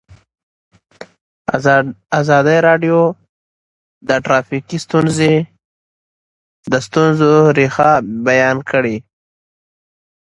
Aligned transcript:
ازادي 2.19 2.57
راډیو 2.67 2.99
د 4.07 4.09
ټرافیکي 4.25 4.77
ستونزې 4.85 5.33
د 6.71 6.73
ستونزو 6.87 7.31
رېښه 7.57 7.89
بیان 8.27 8.57
کړې. 8.69 8.97